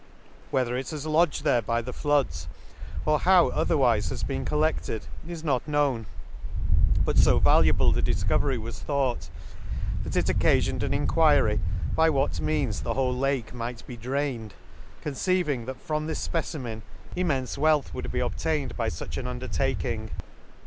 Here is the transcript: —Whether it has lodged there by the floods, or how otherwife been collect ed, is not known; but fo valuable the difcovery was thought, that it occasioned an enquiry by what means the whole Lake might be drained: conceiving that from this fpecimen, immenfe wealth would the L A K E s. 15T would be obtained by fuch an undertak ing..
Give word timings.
—Whether 0.49 0.75
it 0.77 0.89
has 0.89 1.05
lodged 1.05 1.43
there 1.43 1.61
by 1.61 1.83
the 1.83 1.93
floods, 1.93 2.47
or 3.05 3.19
how 3.19 3.49
otherwife 3.51 4.25
been 4.25 4.45
collect 4.45 4.89
ed, 4.89 5.03
is 5.27 5.43
not 5.43 5.67
known; 5.67 6.07
but 7.05 7.19
fo 7.19 7.37
valuable 7.37 7.91
the 7.91 8.01
difcovery 8.01 8.57
was 8.57 8.79
thought, 8.79 9.29
that 10.03 10.15
it 10.15 10.27
occasioned 10.27 10.81
an 10.81 10.91
enquiry 10.91 11.59
by 11.95 12.09
what 12.09 12.41
means 12.41 12.81
the 12.81 12.95
whole 12.95 13.15
Lake 13.15 13.53
might 13.53 13.85
be 13.85 13.95
drained: 13.95 14.55
conceiving 15.03 15.65
that 15.67 15.79
from 15.79 16.07
this 16.07 16.27
fpecimen, 16.27 16.81
immenfe 17.15 17.59
wealth 17.59 17.93
would 17.93 18.05
the 18.11 18.19
L 18.21 18.25
A 18.25 18.25
K 18.25 18.25
E 18.25 18.25
s. 18.25 18.25
15T 18.25 18.25
would 18.25 18.33
be 18.33 18.35
obtained 18.35 18.75
by 18.77 18.89
fuch 18.89 19.17
an 19.17 19.25
undertak 19.39 19.85
ing.. 19.85 20.09